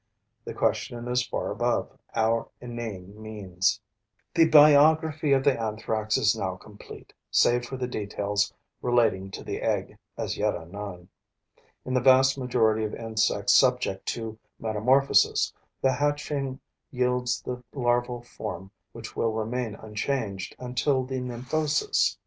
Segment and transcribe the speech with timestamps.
[0.45, 3.79] The question is far above, our inane means.
[4.33, 8.51] The biography of the Anthrax is now complete, save for the details
[8.81, 11.09] relating to the egg, as yet unknown.
[11.85, 15.53] In the vast majority of insects subject to metamorphoses,
[15.83, 16.59] the hatching
[16.89, 22.17] yields the larval form which will remain unchanged until the nymphosis.